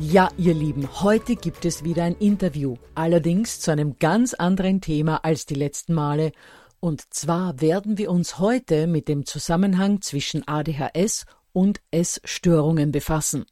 [0.00, 5.24] Ja, ihr Lieben, heute gibt es wieder ein Interview, allerdings zu einem ganz anderen Thema
[5.24, 6.32] als die letzten Male.
[6.80, 13.44] Und zwar werden wir uns heute mit dem Zusammenhang zwischen ADHS und Essstörungen befassen.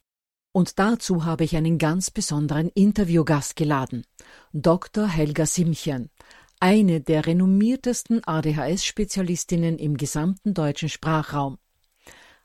[0.50, 4.04] Und dazu habe ich einen ganz besonderen Interviewgast geladen,
[4.53, 5.06] Dr.
[5.06, 6.10] Helga Simchen,
[6.59, 11.59] eine der renommiertesten ADHS-Spezialistinnen im gesamten deutschen Sprachraum.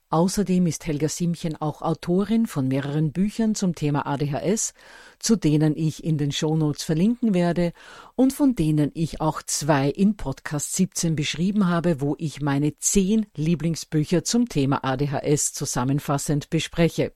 [0.09, 4.73] Außerdem ist Helga Simchen auch Autorin von mehreren Büchern zum Thema ADHS,
[5.19, 7.73] zu denen ich in den Shownotes verlinken werde
[8.15, 13.25] und von denen ich auch zwei in Podcast 17 beschrieben habe, wo ich meine zehn
[13.35, 17.11] Lieblingsbücher zum Thema ADHS zusammenfassend bespreche.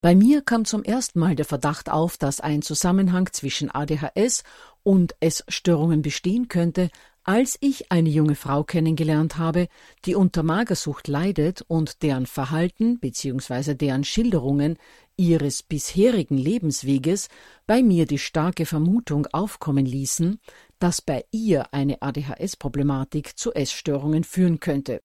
[0.00, 4.42] Bei mir kam zum ersten Mal der Verdacht auf, dass ein Zusammenhang zwischen ADHS
[4.82, 6.90] und Essstörungen bestehen könnte,
[7.28, 9.68] als ich eine junge Frau kennengelernt habe,
[10.06, 13.74] die unter Magersucht leidet und deren Verhalten bzw.
[13.74, 14.78] deren Schilderungen
[15.18, 17.28] ihres bisherigen Lebensweges
[17.66, 20.40] bei mir die starke Vermutung aufkommen ließen,
[20.78, 25.02] dass bei ihr eine ADHS-Problematik zu Essstörungen führen könnte.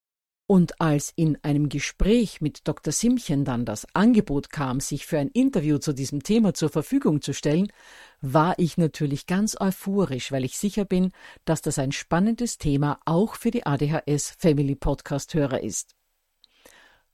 [0.53, 2.93] Und als in einem Gespräch mit Dr.
[2.93, 7.33] Simchen dann das Angebot kam, sich für ein Interview zu diesem Thema zur Verfügung zu
[7.33, 7.69] stellen,
[8.21, 11.11] war ich natürlich ganz euphorisch, weil ich sicher bin,
[11.43, 15.95] dass das ein spannendes Thema auch für die ADHS Family Podcast Hörer ist.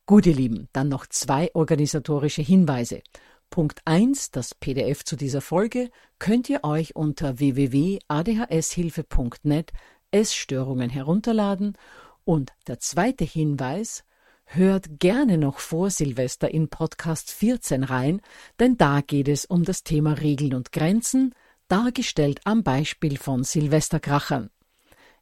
[0.05, 3.01] Gut, ihr Lieben, dann noch zwei organisatorische Hinweise.
[3.49, 9.71] Punkt 1, das PDF zu dieser Folge, könnt ihr euch unter www.adhshilfe.net
[10.11, 11.77] Essstörungen herunterladen
[12.25, 14.03] und der zweite Hinweis,
[14.45, 18.21] hört gerne noch vor Silvester in Podcast 14 rein,
[18.59, 21.33] denn da geht es um das Thema Regeln und Grenzen,
[21.67, 24.49] dargestellt am Beispiel von Silvesterkrachern.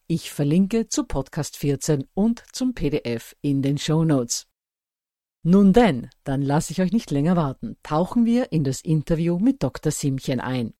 [0.07, 4.47] Ich verlinke zu Podcast 14 und zum PDF in den Show Notes.
[5.43, 7.77] Nun denn, dann lasse ich euch nicht länger warten.
[7.83, 9.91] Tauchen wir in das Interview mit Dr.
[9.91, 10.73] Simchen ein.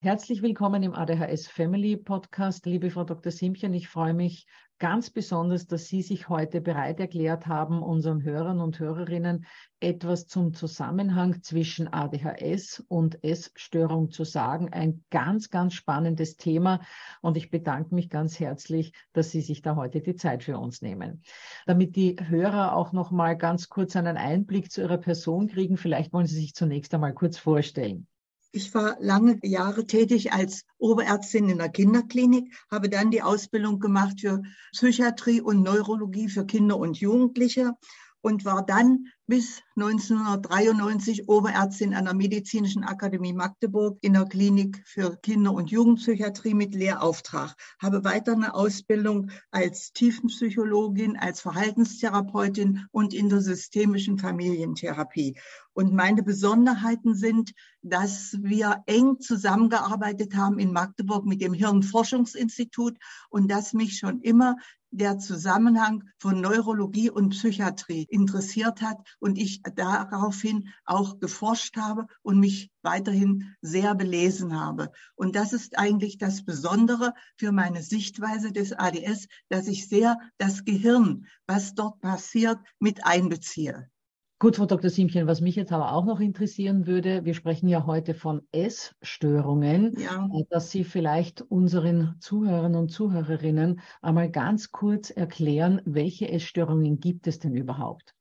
[0.00, 3.32] Herzlich willkommen im ADHS Family Podcast, liebe Frau Dr.
[3.32, 3.74] Simchen.
[3.74, 4.46] Ich freue mich
[4.78, 9.46] ganz besonders, dass Sie sich heute bereit erklärt haben, unseren Hörern und Hörerinnen
[9.80, 14.72] etwas zum Zusammenhang zwischen ADHS und Essstörung zu sagen.
[14.72, 16.80] Ein ganz, ganz spannendes Thema.
[17.20, 20.82] Und ich bedanke mich ganz herzlich, dass Sie sich da heute die Zeit für uns
[20.82, 21.22] nehmen.
[21.66, 26.12] Damit die Hörer auch noch mal ganz kurz einen Einblick zu Ihrer Person kriegen, vielleicht
[26.12, 28.06] wollen Sie sich zunächst einmal kurz vorstellen.
[28.50, 34.20] Ich war lange Jahre tätig als Oberärztin in der Kinderklinik, habe dann die Ausbildung gemacht
[34.20, 34.42] für
[34.72, 37.74] Psychiatrie und Neurologie für Kinder und Jugendliche
[38.20, 45.16] und war dann bis 1993 Oberärztin an der Medizinischen Akademie Magdeburg in der Klinik für
[45.18, 47.54] Kinder- und Jugendpsychiatrie mit Lehrauftrag.
[47.80, 55.38] Habe weiter eine Ausbildung als Tiefenpsychologin, als Verhaltenstherapeutin und in der systemischen Familientherapie.
[55.74, 62.96] Und meine Besonderheiten sind, dass wir eng zusammengearbeitet haben in Magdeburg mit dem Hirnforschungsinstitut
[63.30, 64.56] und dass mich schon immer
[64.90, 72.40] der Zusammenhang von Neurologie und Psychiatrie interessiert hat und ich daraufhin auch geforscht habe und
[72.40, 74.90] mich weiterhin sehr belesen habe.
[75.14, 80.64] Und das ist eigentlich das Besondere für meine Sichtweise des ADS, dass ich sehr das
[80.64, 83.90] Gehirn, was dort passiert, mit einbeziehe.
[84.40, 84.88] Gut, Frau Dr.
[84.88, 89.98] Siemchen, was mich jetzt aber auch noch interessieren würde, wir sprechen ja heute von Essstörungen,
[89.98, 90.28] ja.
[90.32, 97.26] Äh, dass Sie vielleicht unseren Zuhörern und Zuhörerinnen einmal ganz kurz erklären, welche Essstörungen gibt
[97.26, 98.14] es denn überhaupt?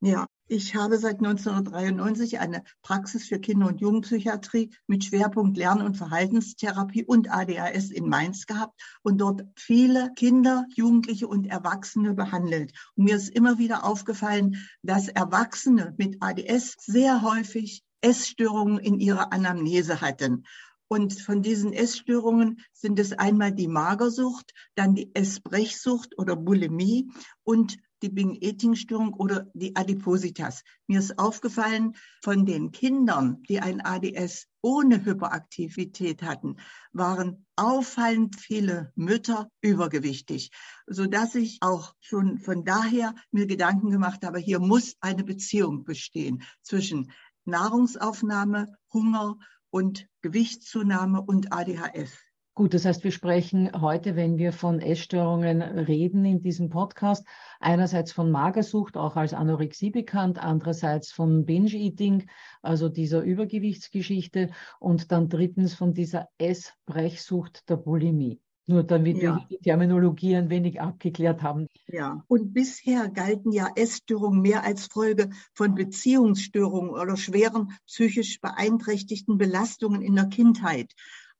[0.00, 5.96] Ja, ich habe seit 1993 eine Praxis für Kinder- und Jugendpsychiatrie mit Schwerpunkt Lern- und
[5.96, 12.72] Verhaltenstherapie und ADHS in Mainz gehabt und dort viele Kinder, Jugendliche und Erwachsene behandelt.
[12.94, 19.32] Und mir ist immer wieder aufgefallen, dass Erwachsene mit ADS sehr häufig Essstörungen in ihrer
[19.32, 20.44] Anamnese hatten.
[20.88, 27.10] Und von diesen Essstörungen sind es einmal die Magersucht, dann die Essbrechsucht oder Bulimie
[27.42, 30.62] und die Bing-Eating-Störung oder die Adipositas.
[30.86, 36.56] Mir ist aufgefallen, von den Kindern, die ein ADS ohne Hyperaktivität hatten,
[36.92, 40.50] waren auffallend viele Mütter übergewichtig,
[40.86, 45.84] so dass ich auch schon von daher mir Gedanken gemacht habe, hier muss eine Beziehung
[45.84, 47.10] bestehen zwischen
[47.46, 49.38] Nahrungsaufnahme, Hunger
[49.70, 52.12] und Gewichtszunahme und ADHS.
[52.56, 57.26] Gut, das heißt, wir sprechen heute, wenn wir von Essstörungen reden in diesem Podcast,
[57.58, 62.28] einerseits von Magersucht, auch als Anorexie bekannt, andererseits von Binge-Eating,
[62.62, 68.40] also dieser Übergewichtsgeschichte und dann drittens von dieser Essbrechsucht der Bulimie.
[68.66, 69.34] Nur damit ja.
[69.34, 71.66] wir die Terminologie ein wenig abgeklärt haben.
[71.88, 79.38] Ja, und bisher galten ja Essstörungen mehr als Folge von Beziehungsstörungen oder schweren psychisch beeinträchtigten
[79.38, 80.92] Belastungen in der Kindheit.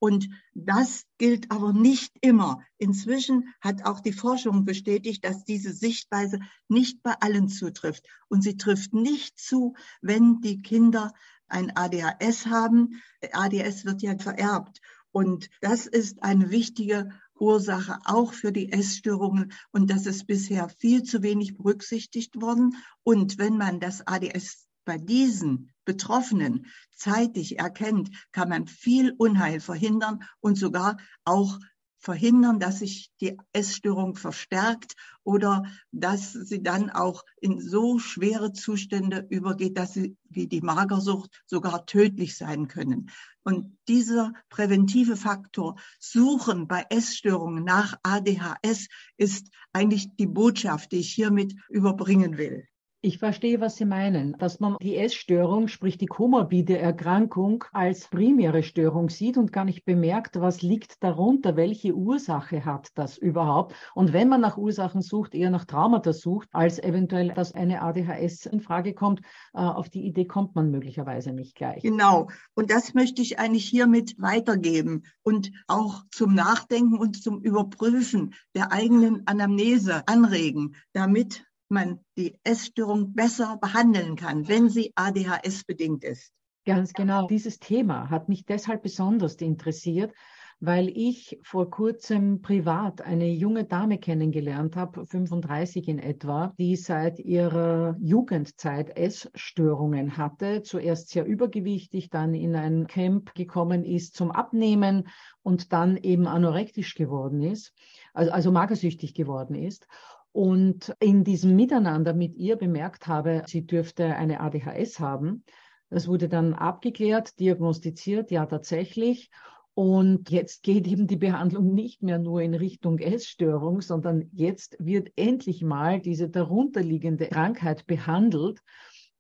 [0.05, 2.61] Und das gilt aber nicht immer.
[2.77, 8.07] Inzwischen hat auch die Forschung bestätigt, dass diese Sichtweise nicht bei allen zutrifft.
[8.29, 11.15] Und sie trifft nicht zu, wenn die Kinder
[11.49, 13.01] ein ADHS haben.
[13.33, 14.83] ADHS wird ja vererbt.
[15.11, 19.53] Und das ist eine wichtige Ursache auch für die Essstörungen.
[19.73, 22.77] Und das ist bisher viel zu wenig berücksichtigt worden.
[23.05, 30.25] Und wenn man das ADS bei diesen Betroffenen zeitig erkennt, kann man viel Unheil verhindern
[30.41, 31.59] und sogar auch
[32.05, 39.27] verhindern, dass sich die Essstörung verstärkt oder dass sie dann auch in so schwere Zustände
[39.31, 43.11] übergeht, dass sie wie die Magersucht sogar tödlich sein können.
[43.43, 51.13] Und dieser präventive Faktor Suchen bei Essstörungen nach ADHS ist eigentlich die Botschaft, die ich
[51.13, 52.69] hiermit überbringen will.
[53.05, 58.63] Ich verstehe, was Sie meinen, dass man die Essstörung, sprich die komorbide Erkrankung, als primäre
[58.63, 63.75] Störung sieht und gar nicht bemerkt, was liegt darunter, welche Ursache hat das überhaupt.
[63.95, 68.47] Und wenn man nach Ursachen sucht, eher nach Traumata sucht, als eventuell, dass eine ADHS
[68.47, 69.21] in Frage kommt,
[69.53, 71.83] äh, auf die Idee kommt man möglicherweise nicht gleich.
[71.83, 72.29] Genau.
[72.55, 78.73] Und das möchte ich eigentlich hiermit weitergeben und auch zum Nachdenken und zum Überprüfen der
[78.73, 86.33] eigenen Anamnese anregen, damit man die Essstörung besser behandeln kann, wenn sie ADHS bedingt ist.
[86.65, 87.27] Ganz genau.
[87.27, 90.15] Dieses Thema hat mich deshalb besonders interessiert,
[90.61, 97.19] weil ich vor kurzem privat eine junge Dame kennengelernt habe, 35 in etwa, die seit
[97.19, 105.09] ihrer Jugendzeit Essstörungen hatte, zuerst sehr übergewichtig, dann in ein Camp gekommen ist zum Abnehmen
[105.43, 107.75] und dann eben anorektisch geworden ist,
[108.15, 109.87] also, also magersüchtig geworden ist
[110.35, 115.45] und in diesem Miteinander mit ihr bemerkt habe, sie dürfte eine ADHS haben.
[115.91, 119.31] Das wurde dann abgeklärt, diagnostiziert, ja tatsächlich.
[119.75, 125.13] Und jetzt geht eben die Behandlung nicht mehr nur in Richtung Essstörung, sondern jetzt wird
[125.15, 128.61] endlich mal diese darunterliegende Krankheit behandelt.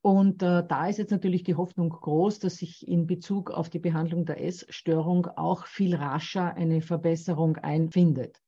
[0.02, 3.78] Und äh, da ist jetzt natürlich die Hoffnung groß, dass sich in Bezug auf die
[3.78, 8.43] Behandlung der Essstörung auch viel rascher eine Verbesserung einfindet.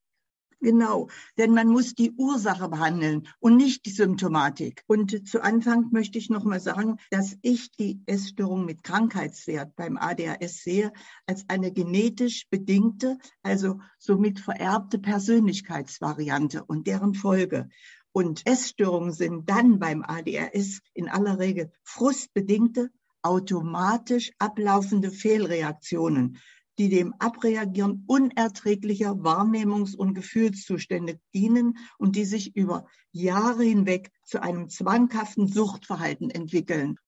[0.61, 4.83] Genau, denn man muss die Ursache behandeln und nicht die Symptomatik.
[4.87, 9.99] Und zu Anfang möchte ich noch mal sagen, dass ich die Essstörung mit Krankheitswert beim
[9.99, 10.93] ADHS sehe
[11.27, 17.69] als eine genetisch bedingte, also somit vererbte Persönlichkeitsvariante und deren Folge.
[18.13, 26.39] Und Essstörungen sind dann beim ADRS in aller Regel frustbedingte, automatisch ablaufende Fehlreaktionen,
[26.78, 34.42] die dem Abreagieren unerträglicher Wahrnehmungs- und Gefühlszustände dienen und die sich über Jahre hinweg zu
[34.42, 36.99] einem zwanghaften Suchtverhalten entwickeln.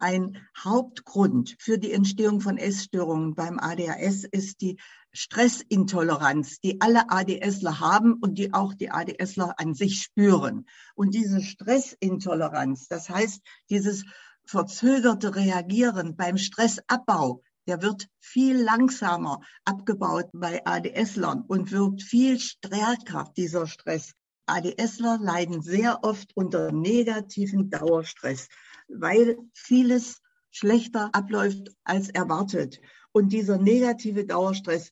[0.00, 4.78] Ein Hauptgrund für die Entstehung von Essstörungen beim ADHS ist die
[5.12, 10.66] Stressintoleranz, die alle ADSler haben und die auch die ADSler an sich spüren.
[10.94, 14.04] Und diese Stressintoleranz, das heißt, dieses
[14.44, 23.30] verzögerte Reagieren beim Stressabbau, der wird viel langsamer abgebaut bei ADSlern und wird viel stärker,
[23.36, 24.14] dieser Stress.
[24.46, 28.48] ADSler leiden sehr oft unter negativen Dauerstress,
[28.88, 32.80] weil vieles schlechter abläuft als erwartet.
[33.12, 34.90] Und dieser negative Dauerstress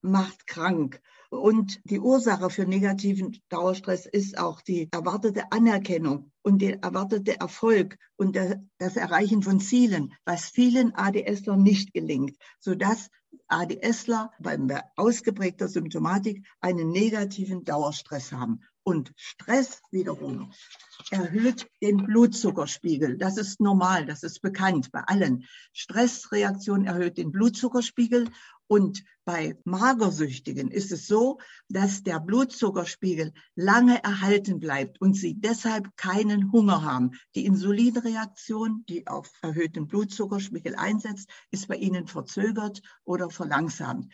[0.00, 1.02] macht krank.
[1.34, 7.98] Und die Ursache für negativen Dauerstress ist auch die erwartete Anerkennung und der erwartete Erfolg
[8.16, 8.36] und
[8.78, 13.10] das Erreichen von Zielen, was vielen ADSler nicht gelingt, sodass
[13.48, 14.56] ADSler bei
[14.96, 18.60] ausgeprägter Symptomatik einen negativen Dauerstress haben.
[18.86, 20.52] Und Stress wiederum
[21.10, 23.16] erhöht den Blutzuckerspiegel.
[23.16, 25.46] Das ist normal, das ist bekannt bei allen.
[25.72, 28.28] Stressreaktion erhöht den Blutzuckerspiegel
[28.66, 31.38] und bei Magersüchtigen ist es so,
[31.68, 37.12] dass der Blutzuckerspiegel lange erhalten bleibt und sie deshalb keinen Hunger haben.
[37.34, 44.12] Die Insulinreaktion, die auf erhöhten Blutzuckerspiegel einsetzt, ist bei ihnen verzögert oder verlangsamt.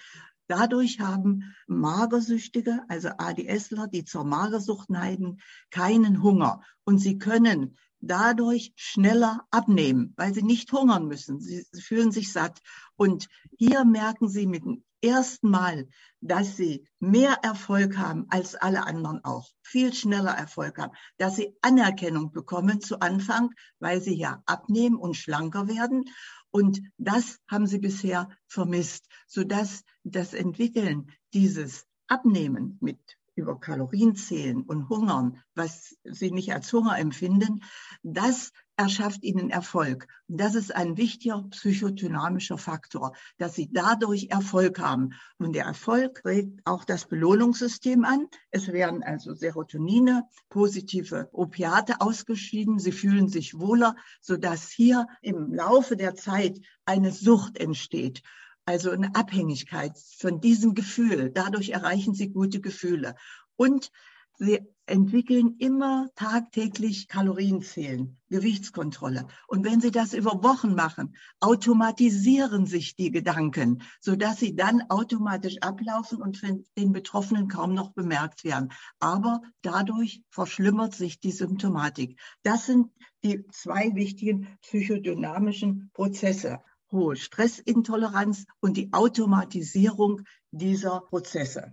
[0.50, 5.38] Dadurch haben Magersüchtige, also ADSler, die zur Magersucht neigen,
[5.70, 11.38] keinen Hunger und sie können dadurch schneller abnehmen, weil sie nicht hungern müssen.
[11.38, 12.58] Sie fühlen sich satt.
[12.96, 13.28] Und
[13.58, 15.88] hier merken sie mit dem ersten Mal,
[16.20, 21.54] dass sie mehr Erfolg haben als alle anderen auch, viel schneller Erfolg haben, dass sie
[21.62, 26.04] Anerkennung bekommen zu Anfang, weil sie ja abnehmen und schlanker werden.
[26.50, 32.98] Und das haben sie bisher vermisst, sodass das Entwickeln dieses Abnehmen mit
[33.36, 37.62] über Kalorien zählen und hungern, was sie nicht als Hunger empfinden,
[38.02, 40.06] das erschafft ihnen Erfolg.
[40.26, 45.10] Und das ist ein wichtiger psychodynamischer Faktor, dass sie dadurch Erfolg haben.
[45.38, 48.26] Und der Erfolg regt auch das Belohnungssystem an.
[48.50, 52.78] Es werden also Serotonine, positive Opiate ausgeschieden.
[52.78, 58.22] Sie fühlen sich wohler, sodass hier im Laufe der Zeit eine Sucht entsteht
[58.66, 61.30] also eine Abhängigkeit von diesem Gefühl.
[61.30, 63.16] Dadurch erreichen sie gute Gefühle.
[63.56, 63.90] Und
[64.38, 64.60] sie
[64.90, 69.26] entwickeln immer tagtäglich Kalorienzählen, Gewichtskontrolle.
[69.46, 75.58] Und wenn sie das über Wochen machen, automatisieren sich die Gedanken, sodass sie dann automatisch
[75.62, 76.42] ablaufen und
[76.76, 78.72] den Betroffenen kaum noch bemerkt werden.
[78.98, 82.18] Aber dadurch verschlimmert sich die Symptomatik.
[82.42, 82.90] Das sind
[83.22, 86.60] die zwei wichtigen psychodynamischen Prozesse
[86.92, 91.72] hohe Stressintoleranz und die Automatisierung dieser Prozesse.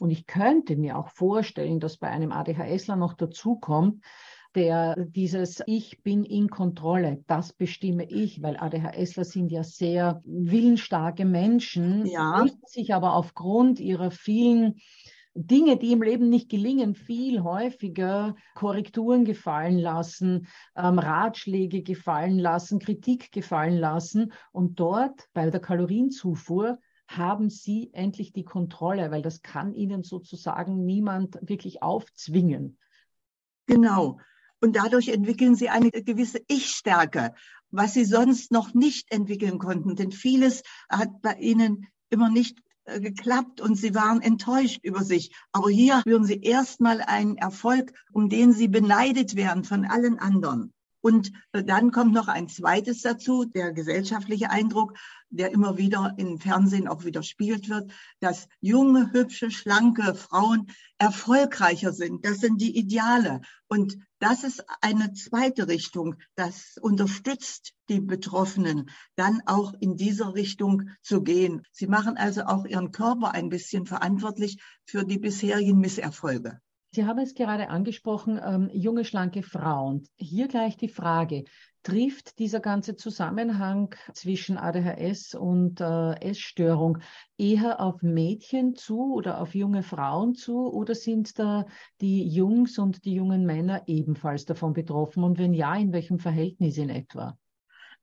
[0.00, 4.02] Und ich könnte mir auch vorstellen, dass bei einem ADHSler noch dazukommt,
[4.54, 11.26] der dieses Ich bin in Kontrolle, das bestimme ich, weil ADHSler sind ja sehr willensstarke
[11.26, 12.46] Menschen, ja.
[12.64, 14.80] sich aber aufgrund ihrer vielen
[15.34, 22.78] Dinge, die im Leben nicht gelingen, viel häufiger Korrekturen gefallen lassen, ähm, Ratschläge gefallen lassen,
[22.78, 24.32] Kritik gefallen lassen.
[24.52, 30.84] Und dort bei der Kalorienzufuhr haben Sie endlich die Kontrolle, weil das kann Ihnen sozusagen
[30.84, 32.78] niemand wirklich aufzwingen.
[33.66, 34.18] Genau.
[34.60, 37.34] Und dadurch entwickeln Sie eine gewisse Ich-Stärke,
[37.70, 39.96] was Sie sonst noch nicht entwickeln konnten.
[39.96, 45.34] Denn vieles hat bei Ihnen immer nicht äh, geklappt und sie waren enttäuscht über sich.
[45.52, 50.72] Aber hier spüren sie erstmal einen Erfolg, um den sie beneidet werden von allen anderen.
[51.06, 54.98] Und äh, dann kommt noch ein zweites dazu, der gesellschaftliche Eindruck,
[55.30, 60.66] der immer wieder im Fernsehen auch widerspiegelt wird, dass junge, hübsche, schlanke Frauen
[60.98, 62.24] erfolgreicher sind.
[62.24, 63.40] Das sind die Ideale.
[63.68, 66.16] Und das ist eine zweite Richtung.
[66.34, 71.62] Das unterstützt die Betroffenen, dann auch in dieser Richtung zu gehen.
[71.70, 76.60] Sie machen also auch ihren Körper ein bisschen verantwortlich für die bisherigen Misserfolge.
[76.96, 80.08] Sie haben es gerade angesprochen, ähm, junge, schlanke Frauen.
[80.16, 81.44] Hier gleich die Frage,
[81.82, 87.00] trifft dieser ganze Zusammenhang zwischen ADHS und äh, Essstörung
[87.36, 91.66] eher auf Mädchen zu oder auf junge Frauen zu oder sind da
[92.00, 96.78] die Jungs und die jungen Männer ebenfalls davon betroffen und wenn ja, in welchem Verhältnis
[96.78, 97.36] in etwa?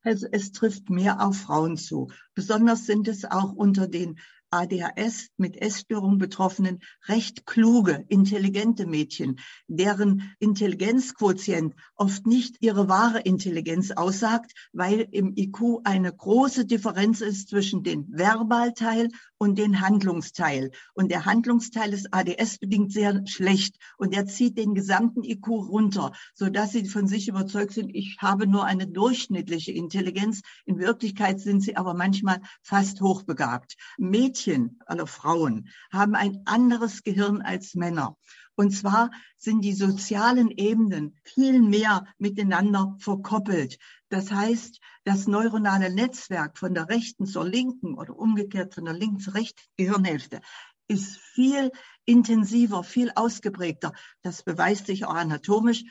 [0.03, 2.09] Also es trifft mehr auf Frauen zu.
[2.35, 4.19] Besonders sind es auch unter den
[4.53, 13.89] ADHS mit Essstörung betroffenen recht kluge, intelligente Mädchen, deren Intelligenzquotient oft nicht ihre wahre Intelligenz
[13.89, 19.09] aussagt, weil im IQ eine große Differenz ist zwischen dem Verbalteil
[19.43, 20.71] und dem Handlungsteil.
[20.93, 26.13] Und der Handlungsteil ist ADS bedingt sehr schlecht und er zieht den gesamten IQ runter,
[26.33, 30.43] so dass sie von sich überzeugt sind, ich habe nur eine durchschnittliche Intelligenz.
[30.63, 33.75] In Wirklichkeit sind sie aber manchmal fast hochbegabt.
[33.97, 38.15] Mädchen alle Frauen, haben ein anderes Gehirn als Männer.
[38.55, 43.77] Und zwar sind die sozialen Ebenen viel mehr miteinander verkoppelt.
[44.13, 49.19] Das heißt, das neuronale Netzwerk von der rechten zur linken oder umgekehrt von der linken
[49.19, 50.39] zur rechten Gehirnhälfte
[50.87, 51.71] ist viel
[52.05, 53.91] intensiver, viel ausgeprägter.
[54.21, 55.83] Das beweist sich auch anatomisch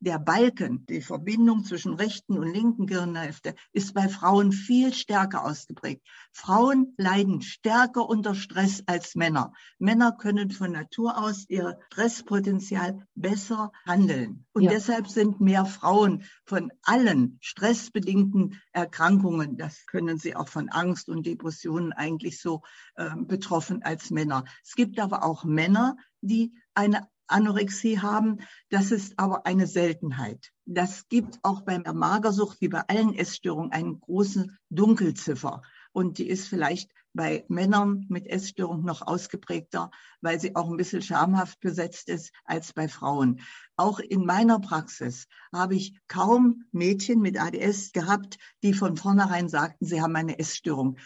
[0.00, 6.06] der Balken, die Verbindung zwischen rechten und linken Gehirnhälfte, ist bei Frauen viel stärker ausgeprägt.
[6.32, 9.52] Frauen leiden stärker unter Stress als Männer.
[9.78, 14.46] Männer können von Natur aus ihr Stresspotenzial besser handeln.
[14.52, 14.70] Und ja.
[14.70, 21.26] deshalb sind mehr Frauen von allen stressbedingten Erkrankungen, das können sie auch von Angst und
[21.26, 22.62] Depressionen eigentlich so
[22.94, 24.44] äh, betroffen als Männer.
[24.64, 28.38] Es gibt aber auch Männer, die eine Anorexie haben.
[28.70, 30.50] Das ist aber eine Seltenheit.
[30.64, 35.62] Das gibt auch bei der Magersucht wie bei allen Essstörungen eine große Dunkelziffer.
[35.92, 41.02] Und die ist vielleicht bei Männern mit Essstörung noch ausgeprägter, weil sie auch ein bisschen
[41.02, 43.40] schamhaft besetzt ist als bei Frauen.
[43.76, 49.84] Auch in meiner Praxis habe ich kaum Mädchen mit ADS gehabt, die von vornherein sagten,
[49.84, 50.98] sie haben eine Essstörung.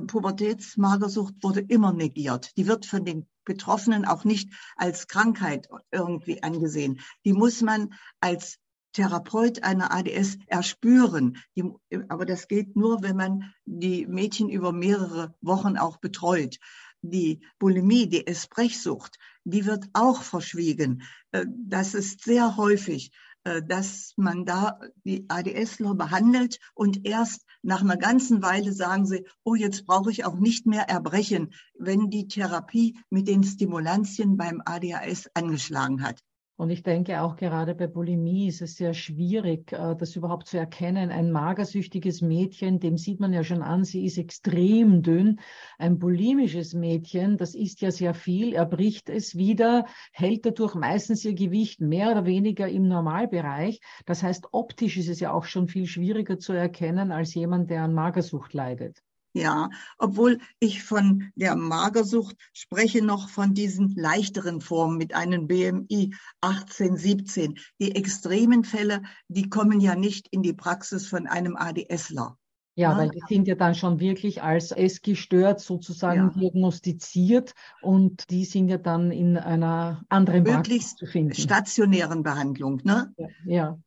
[0.00, 2.56] Pubertätsmagersucht wurde immer negiert.
[2.56, 7.00] Die wird von den Betroffenen auch nicht als Krankheit irgendwie angesehen.
[7.24, 8.58] Die muss man als
[8.94, 11.36] Therapeut einer ADS erspüren.
[11.56, 11.64] Die,
[12.08, 16.58] aber das geht nur, wenn man die Mädchen über mehrere Wochen auch betreut.
[17.02, 21.02] Die Bulimie, die Esprechsucht, die wird auch verschwiegen.
[21.32, 23.23] Äh, das ist sehr häufig äh,
[23.66, 29.54] dass man da die ADSler behandelt und erst nach einer ganzen Weile sagen sie, oh,
[29.54, 35.30] jetzt brauche ich auch nicht mehr erbrechen, wenn die Therapie mit den Stimulantien beim ADHS
[35.34, 36.20] angeschlagen hat.
[36.56, 40.56] Und ich denke auch gerade bei Bulimie ist es sehr schwierig, äh, das überhaupt zu
[40.56, 41.10] erkennen.
[41.10, 45.40] Ein magersüchtiges Mädchen, dem sieht man ja schon an, sie ist extrem dünn.
[45.78, 51.24] Ein bulimisches Mädchen, das isst ja sehr viel, er bricht es wieder, hält dadurch meistens
[51.24, 53.80] ihr Gewicht mehr oder weniger im Normalbereich.
[54.06, 57.82] Das heißt, optisch ist es ja auch schon viel schwieriger zu erkennen als jemand, der
[57.82, 59.02] an Magersucht leidet.
[59.36, 59.68] Ja,
[59.98, 66.96] obwohl ich von der Magersucht spreche noch von diesen leichteren Formen mit einem BMI 18,
[66.96, 67.58] 17.
[67.80, 72.38] Die extremen Fälle, die kommen ja nicht in die Praxis von einem ADSler.
[72.76, 76.40] Ja, weil die sind ja dann schon wirklich als essgestört sozusagen ja.
[76.40, 81.34] diagnostiziert und die sind ja dann in einer anderen Möglichst zu finden.
[81.34, 82.80] stationären Behandlung.
[82.82, 83.12] Ne?
[83.16, 83.78] Ja, ja,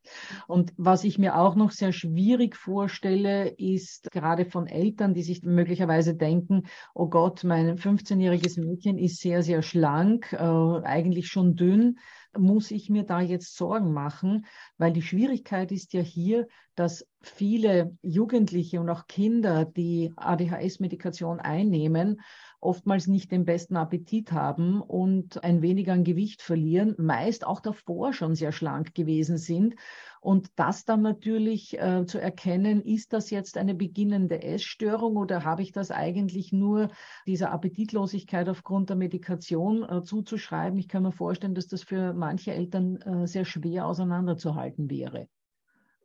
[0.47, 5.43] und was ich mir auch noch sehr schwierig vorstelle, ist gerade von Eltern, die sich
[5.43, 11.97] möglicherweise denken, oh Gott, mein 15-jähriges Mädchen ist sehr, sehr schlank, äh, eigentlich schon dünn
[12.37, 14.45] muss ich mir da jetzt Sorgen machen?
[14.77, 22.21] Weil die Schwierigkeit ist ja hier, dass viele Jugendliche und auch Kinder, die ADHS-Medikation einnehmen,
[22.59, 28.13] oftmals nicht den besten Appetit haben und ein wenig an Gewicht verlieren, meist auch davor
[28.13, 29.75] schon sehr schlank gewesen sind.
[30.27, 35.61] Und das dann natürlich äh, zu erkennen, ist das jetzt eine beginnende Essstörung oder habe
[35.61, 36.89] ich das eigentlich nur
[37.25, 40.77] dieser Appetitlosigkeit aufgrund der Medikation äh, zuzuschreiben?
[40.79, 45.29] Ich kann mir vorstellen, dass das für manche Eltern äh, sehr schwer auseinanderzuhalten wäre.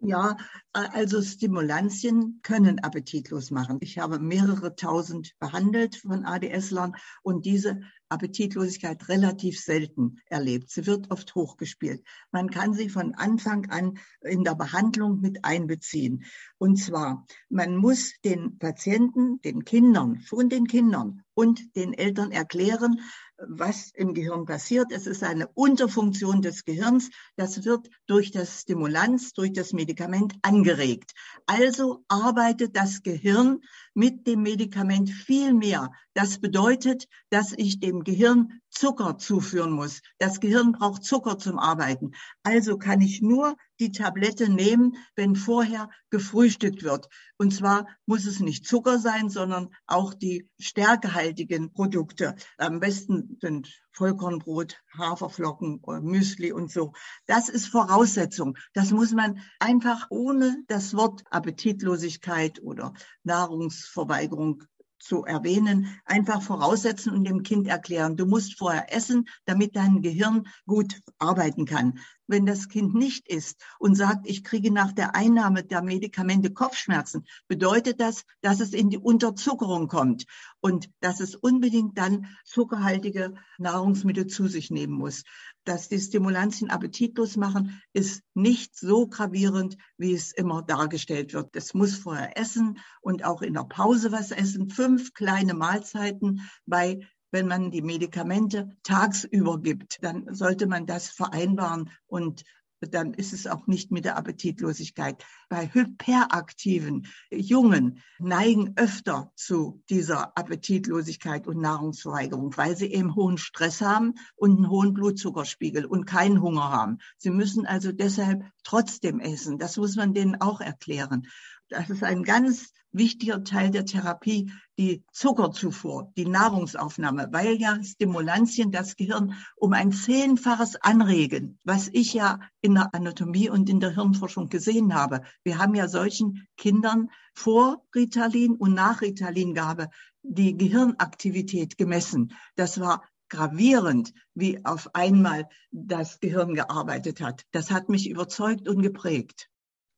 [0.04, 0.36] Ja,
[0.72, 3.78] also Stimulantien können appetitlos machen.
[3.80, 10.70] Ich habe mehrere tausend behandelt von ADS-Lern und diese Appetitlosigkeit relativ selten erlebt.
[10.70, 12.02] Sie wird oft hochgespielt.
[12.32, 16.24] Man kann sie von Anfang an in der Behandlung mit einbeziehen.
[16.58, 23.00] Und zwar, man muss den Patienten, den Kindern, schon den Kindern und den Eltern erklären,
[23.36, 24.92] was im Gehirn passiert.
[24.92, 27.10] Es ist eine Unterfunktion des Gehirns.
[27.36, 31.12] Das wird durch das Stimulanz, durch das Medikament angeregt.
[31.46, 33.60] Also arbeitet das Gehirn
[33.94, 35.90] mit dem Medikament viel mehr.
[36.14, 40.00] Das bedeutet, dass ich dem Gehirn Zucker zuführen muss.
[40.18, 42.12] Das Gehirn braucht Zucker zum Arbeiten.
[42.42, 47.08] Also kann ich nur die Tablette nehmen, wenn vorher gefrühstückt wird.
[47.38, 52.36] Und zwar muss es nicht Zucker sein, sondern auch die stärkehaltigen Produkte.
[52.58, 56.92] Am besten sind Vollkornbrot, Haferflocken, Müsli und so.
[57.26, 58.56] Das ist Voraussetzung.
[58.72, 64.64] Das muss man einfach ohne das Wort Appetitlosigkeit oder Nahrungsverweigerung
[65.02, 70.46] zu erwähnen, einfach voraussetzen und dem Kind erklären, du musst vorher essen, damit dein Gehirn
[70.66, 71.98] gut arbeiten kann.
[72.32, 77.26] Wenn das Kind nicht isst und sagt, ich kriege nach der Einnahme der Medikamente Kopfschmerzen,
[77.46, 80.24] bedeutet das, dass es in die Unterzuckerung kommt
[80.60, 85.24] und dass es unbedingt dann zuckerhaltige Nahrungsmittel zu sich nehmen muss.
[85.64, 91.54] Dass die Stimulantien appetitlos machen, ist nicht so gravierend, wie es immer dargestellt wird.
[91.54, 94.70] Das muss vorher essen und auch in der Pause was essen.
[94.70, 97.00] Fünf kleine Mahlzeiten bei
[97.32, 102.44] wenn man die Medikamente tagsüber gibt, dann sollte man das vereinbaren und
[102.90, 105.24] dann ist es auch nicht mit der Appetitlosigkeit.
[105.48, 113.80] Bei hyperaktiven Jungen neigen öfter zu dieser Appetitlosigkeit und Nahrungsverweigerung, weil sie eben hohen Stress
[113.80, 116.98] haben und einen hohen Blutzuckerspiegel und keinen Hunger haben.
[117.18, 119.58] Sie müssen also deshalb trotzdem essen.
[119.58, 121.28] Das muss man denen auch erklären.
[121.68, 128.70] Das ist ein ganz wichtiger Teil der Therapie, die Zuckerzufuhr, die Nahrungsaufnahme, weil ja Stimulantien
[128.70, 133.94] das Gehirn um ein Zehnfaches anregen, was ich ja in der Anatomie und in der
[133.94, 135.22] Hirnforschung gesehen habe.
[135.44, 139.88] Wir haben ja solchen Kindern vor Ritalin und nach Ritalingabe
[140.22, 142.32] die Gehirnaktivität gemessen.
[142.54, 147.44] Das war gravierend, wie auf einmal das Gehirn gearbeitet hat.
[147.50, 149.48] Das hat mich überzeugt und geprägt.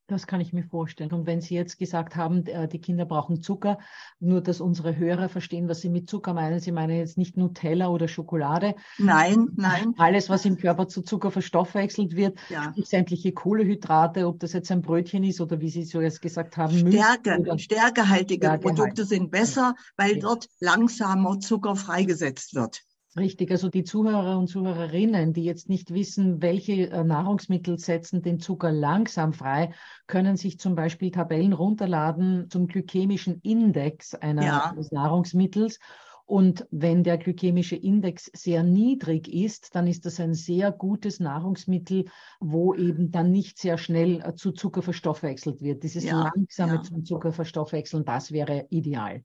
[0.06, 1.12] Das kann ich mir vorstellen.
[1.12, 3.78] Und wenn Sie jetzt gesagt haben, äh, die Kinder brauchen Zucker,
[4.20, 6.60] nur dass unsere Hörer verstehen, was Sie mit Zucker meinen.
[6.60, 8.74] Sie meinen jetzt nicht Nutella oder Schokolade.
[8.98, 9.94] Nein, nein.
[9.96, 12.74] Alles, was im Körper zu Zucker verstoffwechselt wird, ja.
[12.76, 16.76] sämtliche Kohlehydrate, ob das jetzt ein Brötchen ist oder wie Sie so jetzt gesagt haben.
[16.76, 22.82] Stärke, stärkehaltige Stärke Produkte sind besser, weil dort langsamer Zucker freigesetzt wird.
[23.16, 28.40] Richtig, also die Zuhörer und Zuhörerinnen, die jetzt nicht wissen, welche äh, Nahrungsmittel setzen den
[28.40, 29.72] Zucker langsam frei,
[30.08, 34.70] können sich zum Beispiel Tabellen runterladen zum glykämischen Index einer, ja.
[34.70, 35.78] eines Nahrungsmittels.
[36.26, 42.06] Und wenn der glykämische Index sehr niedrig ist, dann ist das ein sehr gutes Nahrungsmittel,
[42.40, 45.84] wo eben dann nicht sehr schnell äh, zu Zucker verstoffwechselt wird.
[45.84, 46.82] Dieses ja, langsame ja.
[46.82, 49.22] zum Zucker verstoffwechseln, das wäre ideal.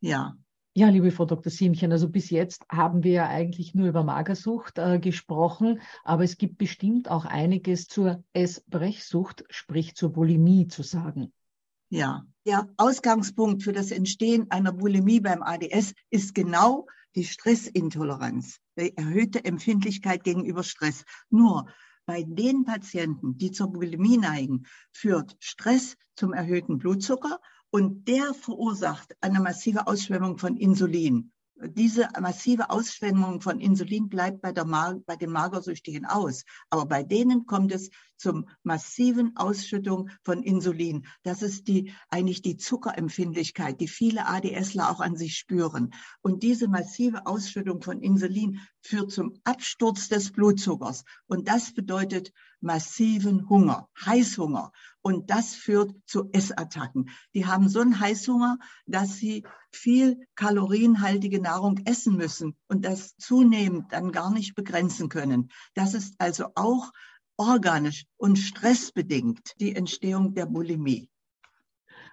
[0.00, 0.36] Ja,
[0.76, 1.52] ja, liebe Frau Dr.
[1.52, 6.36] Siemchen, also bis jetzt haben wir ja eigentlich nur über Magersucht äh, gesprochen, aber es
[6.36, 11.32] gibt bestimmt auch einiges zur Essbrechsucht, sprich zur Bulimie zu sagen.
[11.90, 18.96] Ja, der Ausgangspunkt für das Entstehen einer Bulimie beim ADS ist genau die Stressintoleranz, die
[18.96, 21.04] erhöhte Empfindlichkeit gegenüber Stress.
[21.30, 21.68] Nur
[22.04, 27.38] bei den Patienten, die zur Bulimie neigen, führt Stress zum erhöhten Blutzucker
[27.74, 31.32] und der verursacht eine massive Ausschwemmung von Insulin.
[31.60, 36.44] Diese massive Ausschwemmung von Insulin bleibt bei, der Mar bei den Magersüchtigen aus.
[36.70, 37.90] Aber bei denen kommt es
[38.24, 41.06] zum massiven Ausschüttung von Insulin.
[41.24, 45.92] Das ist die, eigentlich die Zuckerempfindlichkeit, die viele ADSler auch an sich spüren.
[46.22, 51.04] Und diese massive Ausschüttung von Insulin führt zum Absturz des Blutzuckers.
[51.26, 52.32] Und das bedeutet
[52.62, 54.72] massiven Hunger, Heißhunger.
[55.02, 57.10] Und das führt zu Essattacken.
[57.34, 58.56] Die haben so einen Heißhunger,
[58.86, 65.50] dass sie viel kalorienhaltige Nahrung essen müssen und das zunehmend dann gar nicht begrenzen können.
[65.74, 66.90] Das ist also auch
[67.36, 71.08] organisch und stressbedingt die Entstehung der Bulimie.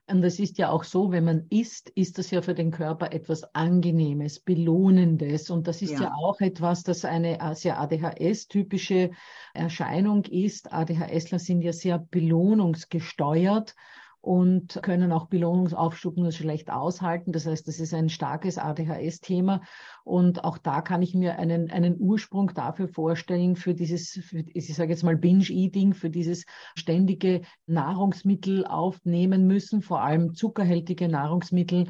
[0.07, 3.13] Und das ist ja auch so, wenn man isst, ist das ja für den Körper
[3.13, 5.49] etwas Angenehmes, Belohnendes.
[5.49, 9.11] Und das ist ja, ja auch etwas, das eine sehr ADHS-typische
[9.53, 10.73] Erscheinung ist.
[10.73, 13.75] ADHSler sind ja sehr belohnungsgesteuert
[14.21, 17.31] und können auch Belohnungsaufschub nur schlecht aushalten.
[17.31, 19.61] Das heißt, das ist ein starkes ADHS-Thema.
[20.03, 24.73] Und auch da kann ich mir einen, einen Ursprung dafür vorstellen, für dieses, für, ich
[24.75, 31.87] sage jetzt mal Binge-Eating, für dieses ständige Nahrungsmittel aufnehmen müssen, vor allem zuckerhältige Nahrungsmittel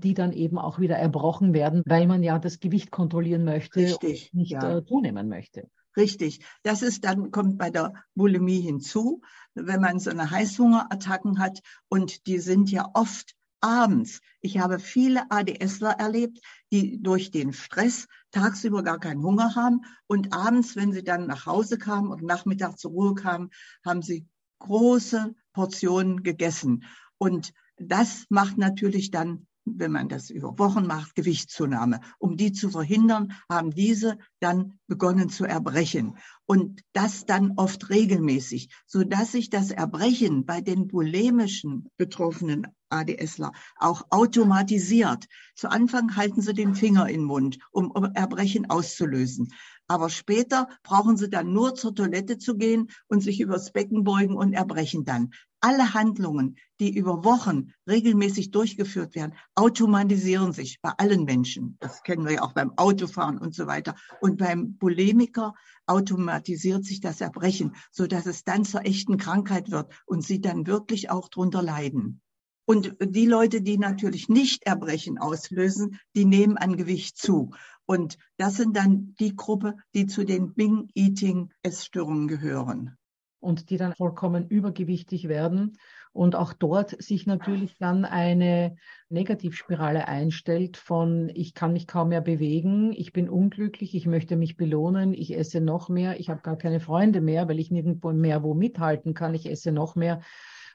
[0.00, 4.30] die dann eben auch wieder erbrochen werden, weil man ja das Gewicht kontrollieren möchte Richtig,
[4.32, 4.78] und nicht ja.
[4.78, 5.68] äh, zunehmen möchte.
[5.98, 6.38] Richtig.
[6.62, 9.20] Das ist dann, kommt bei der Bulimie hinzu,
[9.54, 14.20] wenn man so eine Heißhungerattacken hat und die sind ja oft abends.
[14.40, 16.38] Ich habe viele ADSler erlebt,
[16.70, 21.46] die durch den Stress tagsüber gar keinen Hunger haben und abends, wenn sie dann nach
[21.46, 23.50] Hause kamen und Nachmittag zur Ruhe kamen,
[23.84, 24.28] haben sie
[24.60, 26.84] große Portionen gegessen.
[27.18, 32.00] Und das macht natürlich dann wenn man das über Wochen macht, Gewichtszunahme.
[32.18, 36.16] Um die zu verhindern, haben diese dann begonnen zu erbrechen.
[36.46, 43.52] Und das dann oft regelmäßig, so dass sich das Erbrechen bei den bulimischen betroffenen ADSler
[43.76, 45.26] auch automatisiert.
[45.54, 49.52] Zu Anfang halten sie den Finger in den Mund, um Erbrechen auszulösen.
[49.86, 54.36] Aber später brauchen sie dann nur zur Toilette zu gehen und sich übers Becken beugen
[54.36, 55.30] und erbrechen dann.
[55.60, 61.76] Alle Handlungen, die über Wochen regelmäßig durchgeführt werden, automatisieren sich bei allen Menschen.
[61.80, 63.94] Das kennen wir ja auch beim Autofahren und so weiter.
[64.20, 65.54] Und beim Bulimiker
[65.86, 70.66] automatisiert sich das Erbrechen, so dass es dann zur echten Krankheit wird und sie dann
[70.66, 72.20] wirklich auch drunter leiden.
[72.66, 77.54] Und die Leute, die natürlich nicht Erbrechen auslösen, die nehmen an Gewicht zu.
[77.86, 82.98] Und das sind dann die Gruppe, die zu den Bing-Eating-Essstörungen gehören
[83.40, 85.78] und die dann vollkommen übergewichtig werden
[86.12, 88.76] und auch dort sich natürlich dann eine
[89.08, 94.56] Negativspirale einstellt von ich kann mich kaum mehr bewegen, ich bin unglücklich, ich möchte mich
[94.56, 98.42] belohnen, ich esse noch mehr, ich habe gar keine Freunde mehr, weil ich nirgendwo mehr
[98.42, 100.20] wo mithalten kann, ich esse noch mehr.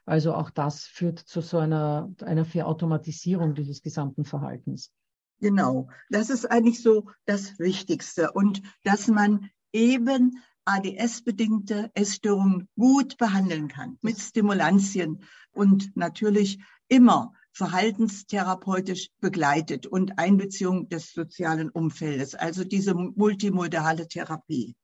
[0.06, 4.92] Also auch das führt zu so einer, einer Verautomatisierung dieses gesamten Verhaltens.
[5.40, 13.68] Genau, das ist eigentlich so das Wichtigste und dass man eben ADS-bedingte Essstörungen gut behandeln
[13.68, 22.94] kann mit Stimulantien und natürlich immer verhaltenstherapeutisch begleitet und Einbeziehung des sozialen Umfeldes, also diese
[22.96, 24.76] multimodale Therapie.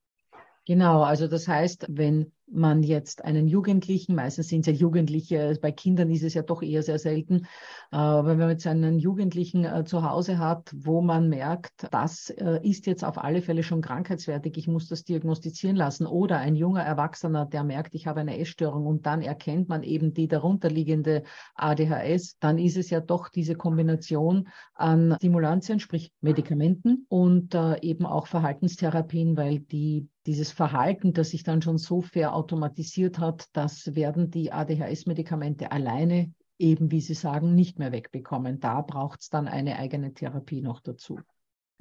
[0.66, 5.72] Genau, also das heißt, wenn man jetzt einen Jugendlichen, meistens sind es ja Jugendliche, bei
[5.72, 7.48] Kindern ist es ja doch eher sehr selten,
[7.92, 12.60] aber wenn man jetzt einen Jugendlichen äh, zu Hause hat, wo man merkt, das äh,
[12.64, 16.84] ist jetzt auf alle Fälle schon krankheitswertig, ich muss das diagnostizieren lassen, oder ein junger
[16.84, 21.24] Erwachsener, der merkt, ich habe eine Essstörung und dann erkennt man eben die darunterliegende
[21.56, 28.06] ADHS, dann ist es ja doch diese Kombination an Stimulantien, sprich Medikamenten und äh, eben
[28.06, 33.94] auch Verhaltenstherapien, weil die dieses Verhalten, das sich dann schon so fair automatisiert hat, das
[33.96, 38.60] werden die ADHS-Medikamente alleine eben, wie Sie sagen, nicht mehr wegbekommen.
[38.60, 41.20] Da braucht es dann eine eigene Therapie noch dazu.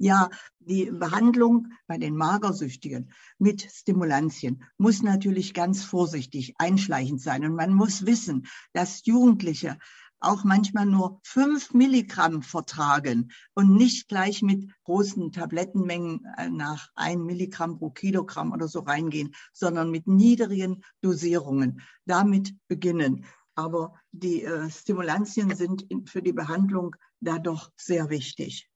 [0.01, 7.43] Ja, die Behandlung bei den Magersüchtigen mit Stimulantien muss natürlich ganz vorsichtig einschleichend sein.
[7.43, 9.77] Und man muss wissen, dass Jugendliche
[10.19, 17.23] auch manchmal nur fünf Milligramm vertragen und nicht gleich mit großen Tablettenmengen äh, nach ein
[17.23, 23.25] Milligramm pro Kilogramm oder so reingehen, sondern mit niedrigen Dosierungen damit beginnen.
[23.55, 28.69] Aber die äh, Stimulantien sind für die Behandlung da doch sehr wichtig.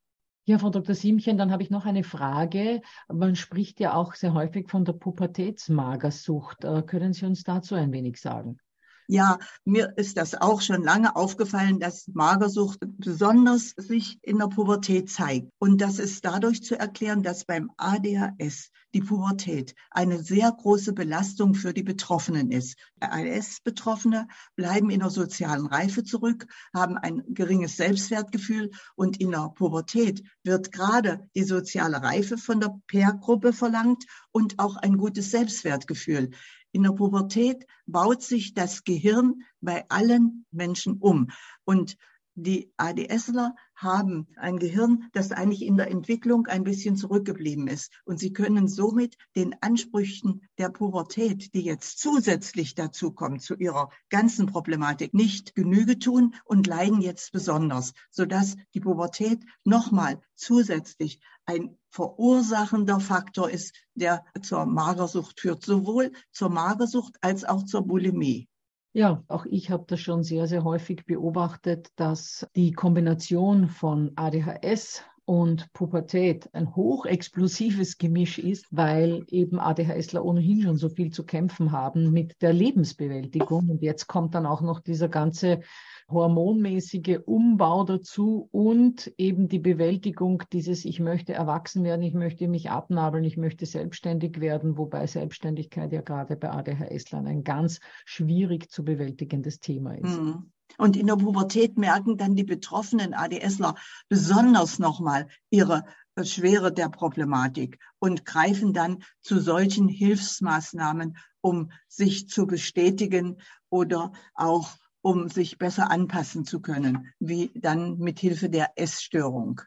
[0.46, 0.94] Ja, Frau Dr.
[0.94, 2.82] Siemchen, dann habe ich noch eine Frage.
[3.08, 6.66] Man spricht ja auch sehr häufig von der Pubertätsmagersucht.
[6.66, 8.58] Äh, können Sie uns dazu ein wenig sagen?
[9.08, 15.10] Ja, mir ist das auch schon lange aufgefallen, dass Magersucht besonders sich in der Pubertät
[15.10, 15.50] zeigt.
[15.60, 21.56] Und das ist dadurch zu erklären, dass beim ADHS die Pubertät eine sehr große Belastung
[21.56, 22.78] für die Betroffenen ist.
[23.00, 30.24] ADS-Betroffene bleiben in der sozialen Reife zurück, haben ein geringes Selbstwertgefühl und in der Pubertät
[30.44, 36.32] wird gerade die soziale Reife von der Peer-Gruppe verlangt und auch ein gutes Selbstwertgefühl.
[36.74, 41.30] In der Pubertät baut sich das Gehirn bei allen Menschen um.
[41.66, 41.98] Und
[42.36, 47.92] die ADSler haben ein Gehirn, das eigentlich in der Entwicklung ein bisschen zurückgeblieben ist.
[48.06, 53.92] Und sie können somit den Ansprüchen der Pubertät, die jetzt zusätzlich dazu kommt, zu ihrer
[54.10, 61.78] ganzen Problematik, nicht Genüge tun und leiden jetzt besonders, sodass die Pubertät nochmal zusätzlich ein
[61.94, 68.50] verursachender Faktor ist, der zur Magersucht führt, sowohl zur Magersucht als auch zur Bulimie.
[68.94, 75.04] Ja, auch ich habe das schon sehr, sehr häufig beobachtet, dass die Kombination von ADHS
[75.26, 81.72] und Pubertät ein hochexplosives Gemisch ist, weil eben ADHSler ohnehin schon so viel zu kämpfen
[81.72, 83.70] haben mit der Lebensbewältigung.
[83.70, 85.62] Und jetzt kommt dann auch noch dieser ganze
[86.10, 92.70] hormonmäßige Umbau dazu und eben die Bewältigung dieses, ich möchte erwachsen werden, ich möchte mich
[92.70, 98.84] abnabeln, ich möchte selbstständig werden, wobei Selbstständigkeit ja gerade bei ADHS-Lern ein ganz schwierig zu
[98.84, 100.20] bewältigendes Thema ist.
[100.20, 100.53] Mhm.
[100.78, 103.76] Und in der Pubertät merken dann die betroffenen ADSler
[104.10, 105.86] besonders nochmal ihre
[106.22, 113.38] Schwere der Problematik und greifen dann zu solchen Hilfsmaßnahmen, um sich zu bestätigen
[113.70, 119.62] oder auch um sich besser anpassen zu können, wie dann mit Hilfe der Essstörung.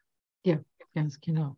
[0.45, 0.61] Ja,
[0.95, 1.57] ganz genau.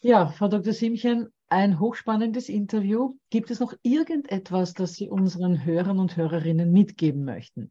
[0.00, 0.72] Ja, Frau Dr.
[0.72, 3.16] Siemchen, ein hochspannendes Interview.
[3.30, 7.70] Gibt es noch irgendetwas, das Sie unseren Hörern und Hörerinnen mitgeben möchten?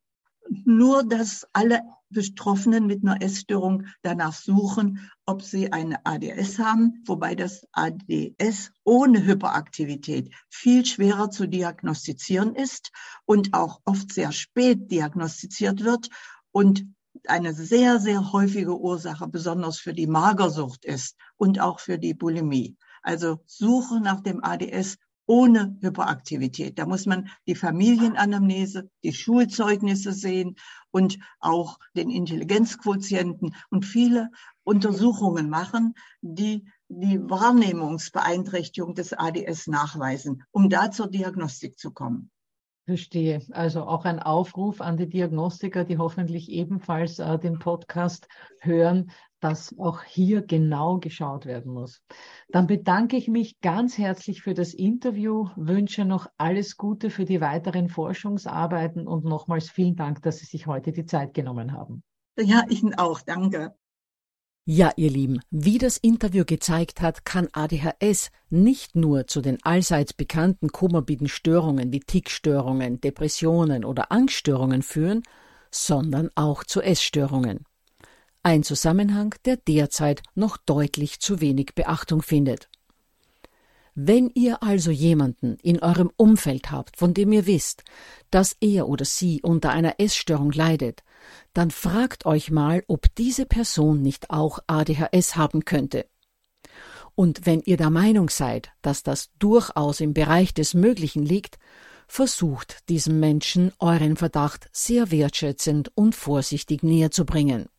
[0.65, 7.35] Nur, dass alle Betroffenen mit einer Essstörung danach suchen, ob sie eine ADS haben, wobei
[7.35, 12.91] das ADS ohne Hyperaktivität viel schwerer zu diagnostizieren ist
[13.25, 16.09] und auch oft sehr spät diagnostiziert wird
[16.51, 16.85] und
[17.27, 22.77] eine sehr, sehr häufige Ursache besonders für die Magersucht ist und auch für die Bulimie.
[23.01, 26.79] Also Suche nach dem ADS ohne Hyperaktivität.
[26.79, 30.55] Da muss man die Familienanamnese, die Schulzeugnisse sehen
[30.89, 34.31] und auch den Intelligenzquotienten und viele
[34.63, 42.31] Untersuchungen machen, die die Wahrnehmungsbeeinträchtigung des ADS nachweisen, um da zur Diagnostik zu kommen.
[42.87, 43.41] Verstehe.
[43.51, 48.29] Also auch ein Aufruf an die Diagnostiker, die hoffentlich ebenfalls äh, den Podcast
[48.61, 52.01] hören, dass auch hier genau geschaut werden muss.
[52.47, 57.41] Dann bedanke ich mich ganz herzlich für das Interview, wünsche noch alles Gute für die
[57.41, 62.03] weiteren Forschungsarbeiten und nochmals vielen Dank, dass Sie sich heute die Zeit genommen haben.
[62.39, 63.19] Ja, Ihnen auch.
[63.19, 63.75] Danke.
[64.69, 70.11] Ja, ihr Lieben, wie das Interview gezeigt hat, kann ADHS nicht nur zu den allseits
[70.11, 75.23] bekannten komorbiden Störungen wie Tickstörungen, Depressionen oder Angststörungen führen,
[75.71, 77.63] sondern auch zu Essstörungen.
[78.43, 82.67] Ein Zusammenhang, der derzeit noch deutlich zu wenig Beachtung findet.
[83.95, 87.85] Wenn ihr also jemanden in eurem Umfeld habt, von dem ihr wisst,
[88.31, 91.03] dass er oder sie unter einer Essstörung leidet,
[91.53, 96.05] dann fragt euch mal, ob diese Person nicht auch ADHS haben könnte.
[97.15, 101.57] Und wenn ihr der Meinung seid, dass das durchaus im Bereich des Möglichen liegt,
[102.07, 107.69] versucht diesem Menschen euren Verdacht sehr wertschätzend und vorsichtig näher zu bringen.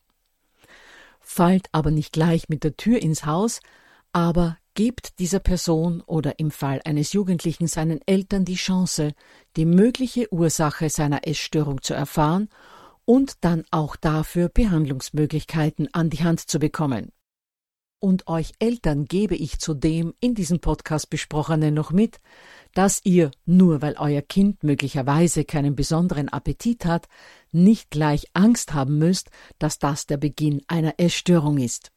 [1.20, 3.60] Fallt aber nicht gleich mit der Tür ins Haus,
[4.12, 9.12] aber gibt dieser Person oder im Fall eines Jugendlichen seinen Eltern die Chance,
[9.56, 12.48] die mögliche Ursache seiner Essstörung zu erfahren
[13.08, 17.10] und dann auch dafür Behandlungsmöglichkeiten an die Hand zu bekommen.
[18.00, 22.20] Und euch Eltern gebe ich zudem in diesem Podcast besprochene noch mit,
[22.74, 27.08] dass ihr, nur weil euer Kind möglicherweise keinen besonderen Appetit hat,
[27.50, 31.90] nicht gleich Angst haben müsst, dass das der Beginn einer Essstörung ist.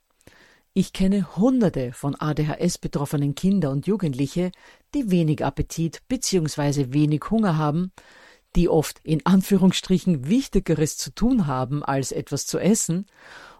[0.74, 4.54] Ich kenne Hunderte von ADHS betroffenen Kinder und Jugendliche,
[4.96, 6.94] die wenig Appetit bzw.
[6.94, 7.92] wenig Hunger haben,
[8.56, 13.06] die oft in Anführungsstrichen Wichtigeres zu tun haben, als etwas zu essen,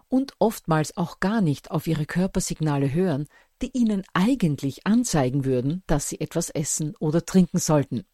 [0.08, 3.26] und oftmals auch gar nicht auf ihre Körpersignale hören,
[3.62, 8.04] die ihnen eigentlich anzeigen würden, dass sie etwas essen oder trinken sollten.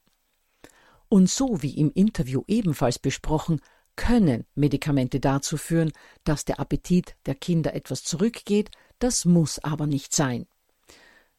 [1.09, 3.61] Und so wie im Interview ebenfalls besprochen,
[3.97, 5.91] können Medikamente dazu führen,
[6.23, 10.47] dass der Appetit der Kinder etwas zurückgeht, das muss aber nicht sein.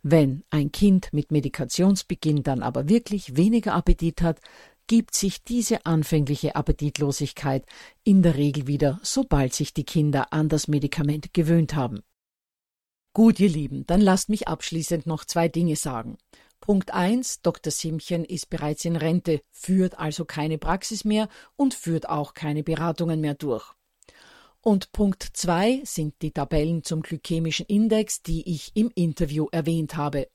[0.01, 4.39] Wenn ein Kind mit Medikationsbeginn dann aber wirklich weniger Appetit hat,
[4.89, 7.63] gibt sich diese anfängliche Appetitlosigkeit
[8.03, 12.01] in der Regel wieder, sobald sich die Kinder an das Medikament gewöhnt haben.
[13.13, 16.17] Gut, ihr Lieben, dann lasst mich abschließend noch zwei Dinge sagen.
[16.59, 17.41] Punkt 1.
[17.43, 17.71] Dr.
[17.71, 23.21] Simchen ist bereits in Rente, führt also keine Praxis mehr und führt auch keine Beratungen
[23.21, 23.71] mehr durch.
[24.59, 30.29] Und Punkt 2 sind die Tabellen zum glykämischen Index, die ich im Interview erwähnt habe.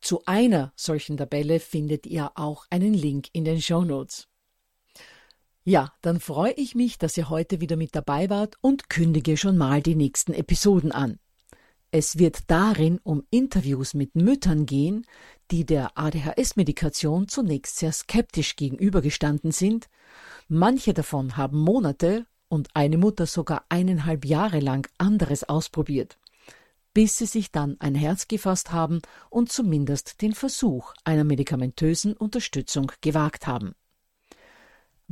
[0.00, 4.28] Zu einer solchen Tabelle findet ihr auch einen Link in den Show Notes.
[5.64, 9.58] Ja, dann freue ich mich, dass ihr heute wieder mit dabei wart und kündige schon
[9.58, 11.18] mal die nächsten Episoden an.
[11.92, 15.04] Es wird darin um Interviews mit Müttern gehen,
[15.50, 19.88] die der ADHS-Medikation zunächst sehr skeptisch gegenübergestanden sind.
[20.48, 26.16] Manche davon haben Monate und eine Mutter sogar eineinhalb Jahre lang anderes ausprobiert,
[26.94, 32.92] bis sie sich dann ein Herz gefasst haben und zumindest den Versuch einer medikamentösen Unterstützung
[33.00, 33.74] gewagt haben.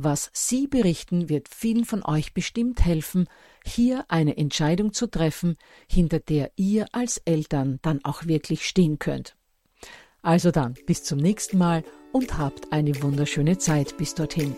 [0.01, 3.27] Was Sie berichten, wird vielen von euch bestimmt helfen,
[3.65, 5.57] hier eine Entscheidung zu treffen,
[5.89, 9.35] hinter der ihr als Eltern dann auch wirklich stehen könnt.
[10.21, 14.55] Also dann, bis zum nächsten Mal und habt eine wunderschöne Zeit bis dorthin.